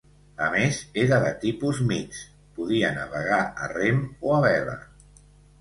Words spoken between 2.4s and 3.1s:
podia